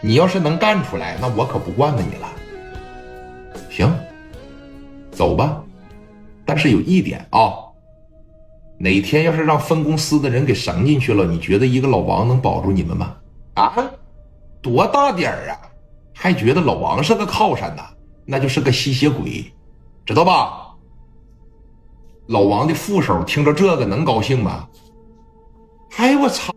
[0.00, 2.28] 你要是能干出来，那我可不惯着你了。
[3.70, 3.92] 行，
[5.10, 5.62] 走吧。
[6.44, 7.52] 但是有一点啊，
[8.78, 13.16] 哪天要是让分公司的人给绳进去了，你觉得一个老王能保住你们吗？
[13.54, 13.74] 啊，
[14.62, 15.60] 多大点儿啊，
[16.14, 17.82] 还觉得老王是个靠山呢？
[18.24, 19.44] 那就是个吸血鬼，
[20.06, 20.74] 知道吧？
[22.26, 24.68] 老王的副手听着这个能高兴吗？
[25.96, 26.54] 哎我操！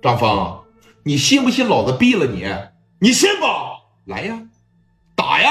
[0.00, 0.58] 张峰，
[1.02, 2.44] 你信不信老子毙了你？
[3.00, 3.46] 你信不？
[4.10, 4.42] 来呀，
[5.14, 5.50] 打呀！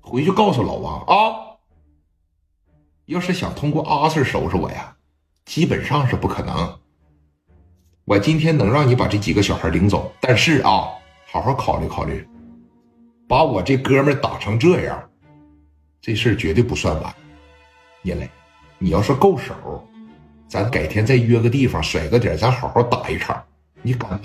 [0.00, 1.56] 回去告诉老王啊！
[3.06, 4.96] 要是想通过阿 Sir 收拾我呀，
[5.44, 6.80] 基本上是不可能。
[8.04, 10.88] 我今天能让你把这几个小孩领走，但是啊，
[11.30, 12.26] 好好考虑考虑，
[13.28, 15.10] 把我这哥们打成这样，
[16.00, 17.14] 这事儿绝对不算完。
[18.02, 18.28] 聂磊，
[18.78, 19.54] 你要是够手，
[20.48, 23.40] 咱改天再约个地方，甩个点，咱好好打一场，
[23.82, 24.20] 你敢吗？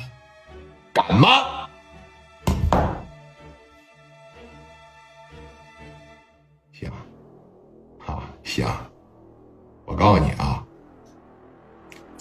[0.92, 1.65] 敢吗？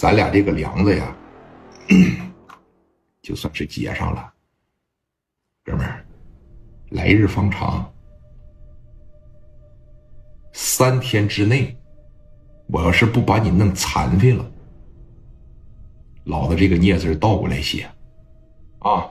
[0.05, 1.17] 咱俩这个梁子呀，
[3.25, 4.35] 就算是结上了，
[5.65, 6.05] 哥们儿，
[6.91, 7.91] 来日方长，
[10.53, 11.75] 三天之内，
[12.67, 14.45] 我要是不把你弄残废了，
[16.25, 17.91] 老子这个孽字倒过来写，
[18.81, 19.11] 啊，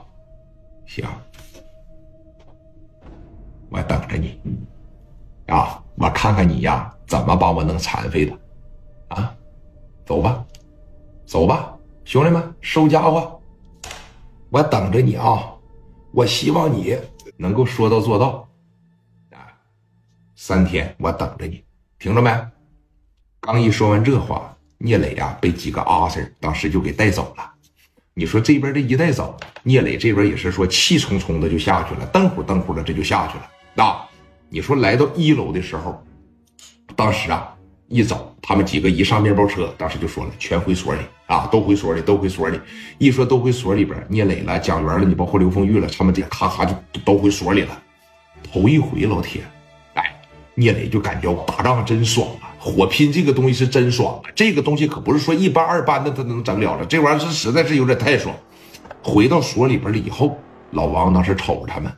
[0.86, 1.04] 行，
[3.68, 4.40] 我等着你。
[5.48, 8.38] 啊，我看看你呀，怎么把我弄残废的？
[9.08, 9.36] 啊，
[10.06, 10.46] 走吧，
[11.26, 13.40] 走吧，兄弟们，收家伙，
[14.50, 15.50] 我等着你啊！
[16.12, 16.96] 我希望你
[17.36, 18.48] 能够说到做到。
[19.32, 19.48] 啊，
[20.36, 21.64] 三天，我等着你，
[21.98, 22.30] 听着没？
[23.40, 27.50] 刚一说完这话，聂磊呀被几个阿 Sir 当时就给带走了。
[28.12, 33.84] 你说这边这一带走，聂磊这边也是说气冲冲的就下去了，瞪呼瞪呼的这就下去了。
[33.84, 34.08] 啊！
[34.48, 36.00] 你说来到一楼的时候，
[36.94, 37.53] 当时啊
[37.94, 42.58] 一走，他们几个一上面包车，当时就说了，全回所里啊，都回所里，都回所里。
[42.98, 46.74] 一说都回所里边，聂磊了、蒋元了，你包括刘凤玉了，他们这咔咔就
[47.04, 47.82] 都回所里了。
[48.42, 49.42] 头一回，老铁，
[49.92, 50.12] 哎，
[50.56, 58.34] 聂磊就感觉打仗真爽啊，火拼这个东西是真爽啊，这个东西可不是说一般二般的他能整了了，这玩意儿是实在是有点太爽。
[59.04, 60.36] 回到所里边了以后，
[60.72, 61.92] 老王当时瞅着他们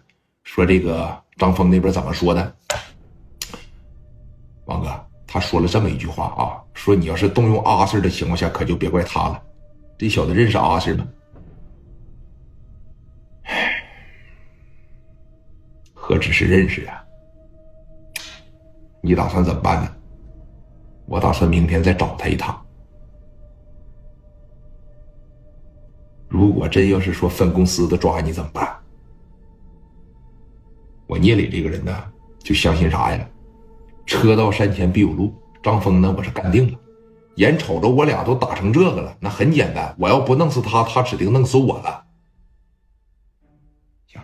[0.45, 1.17] 说这个。
[1.39, 2.57] 张峰那边怎么说的？
[5.37, 9.43] 他说了这么一句话啊，说你要是动用阿 Sir 的情况下，可就别怪他了。
[9.99, 11.07] 这小子认识阿 Sir 吗？
[15.93, 17.05] 何止是认识啊？
[19.03, 19.95] 你打算怎么办呢？
[21.05, 22.59] 我打算明天再找他一趟。
[26.29, 28.75] 如果真要是说分公司的抓你怎么办？
[31.07, 33.29] 我聂磊这个人呢，就相信啥呀？
[34.07, 35.35] 车到山前必有路。
[35.63, 36.79] 张峰呢，我是干定了。
[37.35, 42.05] 眼瞅着我俩都打成这个了，那很简单，我要不弄死他，他指定弄死我了。
[44.07, 44.23] 行，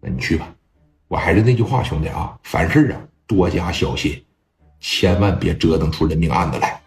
[0.00, 0.48] 那你去吧。
[1.08, 4.24] 我还是那句话，兄弟啊，凡事啊多加小心，
[4.80, 6.80] 千万别折腾出人命案子来。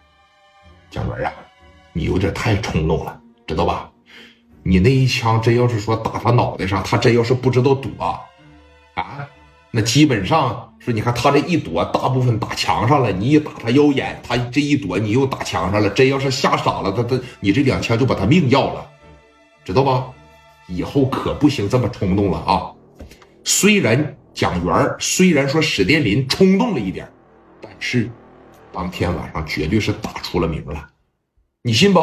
[0.90, 1.32] 蒋元啊，
[1.92, 3.92] 你有点太冲动了，知道吧？
[4.62, 7.90] 你那一枪真要是说打他脑袋上，他真要是不知道躲。
[8.94, 9.28] 啊，
[9.70, 13.12] 那基本上是，你看他这一躲，大部分打墙上了。
[13.12, 15.88] 你一打他腰眼，他这一躲，你又打墙上了。
[15.90, 18.86] 真要是吓傻了，他他你这两枪就把他命要了，
[19.64, 20.06] 知道吧？
[20.66, 22.70] 以后可不行这么冲动了啊！
[23.42, 27.10] 虽然蒋元虽然说史殿林冲动了一点，
[27.60, 28.08] 但是
[28.72, 30.88] 当天晚上绝对是打出了名了，
[31.62, 32.00] 你信不？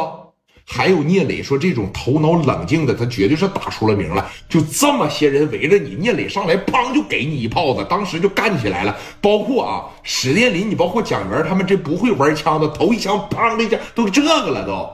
[0.69, 4.29] 还有聂磊说这种头脑冷静的，他绝对是打出了名了。
[4.49, 8.95] 就这么些人围着你，聂磊上来砰就给你一炮子，当时就干起来了。
[9.21, 14.89] 包括啊史殿林，你包括蒋元他们这不会玩枪的，头一枪砰的一下都这个了都。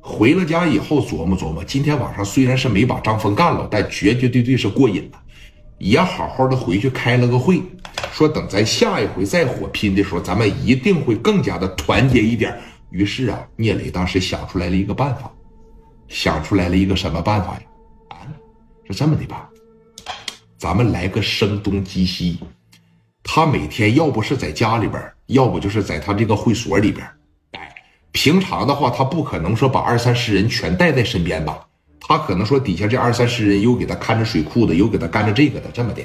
[0.00, 5.18] 回了家以后琢磨琢磨，今天晚上虽然是没把张峰干了，但绝绝对对是过瘾了。
[5.76, 7.60] 也好好的回去开了个会，
[8.10, 12.58] 说等咱下一回再火拼的时候，咱们一定会更加的团结一点。
[12.90, 15.30] 于是啊，聂磊当时想出来了一个办法，
[16.08, 17.62] 想出来了一个什么办法呀？
[18.08, 18.26] 啊，
[18.88, 19.48] 是这么的吧？
[20.58, 22.38] 咱们来个声东击西，
[23.22, 27.06] 他每天要不是在家里边，要不就是在他这个会所里边。
[27.52, 27.74] 哎，
[28.12, 31.66] 平常的话，他不可能说把二三十人全带在身边吧？
[32.00, 36.02] 他可能说底下这二三十人又给他看着水库的，又给他干着这个的，这么的，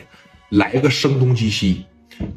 [0.50, 1.84] 来个声东击西。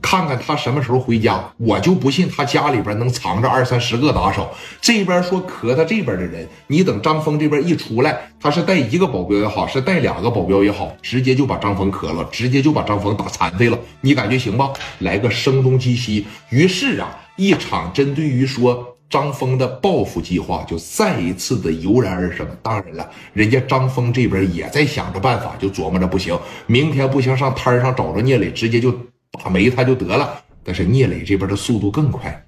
[0.00, 1.42] 看看他什么时候回家。
[1.56, 4.50] 我就不信他家里边能藏着二三十个打手。
[4.80, 13.78] 这边说磕他这边的人，你等张峰这边一出来，他是带一个保镖也好，是带两个保镖也好，直接就把张峰磕了，直接就把张峰打残废了。
[14.00, 14.70] 你感觉行吧？
[15.00, 16.26] 来个声东击西。
[16.50, 18.94] 于是啊，一场针对于说。
[19.10, 22.46] 张峰的报复计划就再一次的油然而生。
[22.62, 28.94] 当然了，人家张峰这边也在想着办法，就琢磨着不行，明天不行上摊上找着聂磊，直接就
[29.42, 30.40] 打没他就得了。
[30.64, 32.44] 但是聂磊这边的速度更快。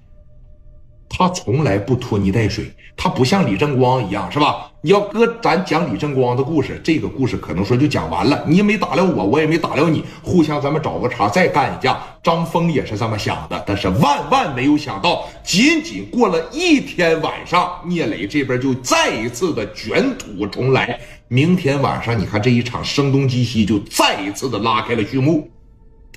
[1.13, 4.71] 他从来不拖泥带水，他不像李正光一样，是吧？
[4.81, 8.43] 你要搁咱讲李正光的故事，这个故事可能说就讲完了。
[8.47, 12.01] 你也没打了我，我也没打了你，互相咱们找个茬再干一架。
[12.23, 20.97] 张峰也是这么想的，但是万万没有想到，仅仅过了一天晚上，聂磊这边就再一次的卷土重来。
[21.27, 25.49] 明天晚上，你看这一场声东击西就再一次的拉开了序幕，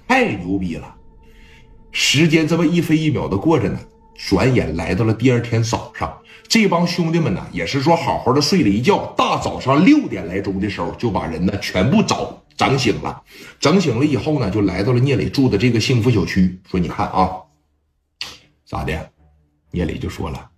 [0.07, 0.95] 太牛逼了！
[1.93, 3.79] 时间这么一分一秒的过着呢。
[4.17, 6.17] 转眼来到了第二天早上，
[6.47, 13.23] 这帮兄弟们呢，也是说好好的睡了一觉，大早上六点来钟的时候，就把人呢全部找整醒了。
[13.59, 17.29] 整醒了以后呢，就来到了聂磊住的这个幸福小区，说：“你看啊，
[18.65, 19.11] 咋的？”
[19.73, 20.49] 聂磊就说了：“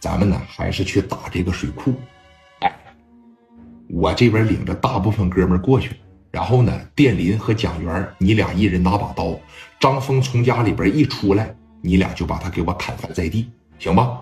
[0.00, 1.92] 咱们呢还是去打这个水库。
[2.60, 2.74] 哎，
[3.90, 5.90] 我这边领着大部分哥们过去，
[6.32, 9.38] 然后呢，电林和蒋元，你俩一人拿把刀。
[9.78, 13.50] 张峰从家里边一出来。”你俩就把他给我砍翻在地，
[13.80, 14.20] 行吧？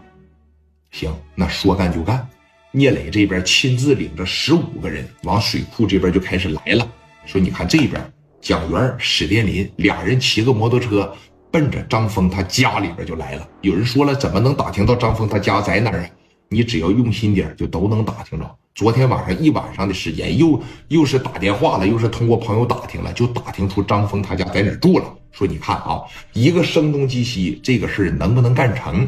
[0.93, 2.27] 行，那说干就干。
[2.73, 6.91] 聂磊这边亲自领着十五个人往水库这边就开始来了。
[7.27, 8.03] 说你看这边，
[8.41, 11.15] 蒋元、史殿林俩人骑个摩托车，
[11.51, 13.47] 奔着张峰他家里边就来了。
[13.61, 16.11] 有人说了，怎么能打听到张峰他家在哪儿啊？
[16.49, 18.57] 你只要用心点，就都能打听着。
[18.75, 25.05] 昨天晚上一晚上的时间，又又是打电话了，又是通过朋友打听了，就打听出张峰他家在哪住了。
[25.33, 26.01] 说你看啊，
[26.33, 29.07] 一个声东击西，这个事能不能干成？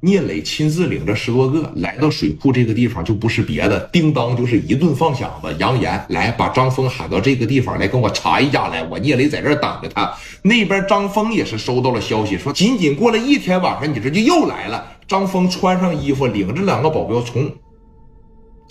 [0.00, 10.12] 聂磊亲自领着十多个来到水库这个地方，就不是别的，叮当就是一顿放响子，扬言来把张峰喊到这个地方来跟我查一家来，我聂磊在这等着他。
[10.42, 14.84] 那边张峰也是收到了消息，说仅仅过了一天晚上，你这就又来了。
[15.06, 17.48] 张峰穿上衣服，领着两个保镖从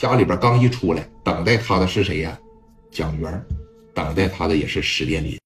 [0.01, 2.35] 家里边刚一出来，等待他的是谁呀？
[2.89, 3.45] 蒋元，
[3.93, 5.39] 等待他的也是史殿林。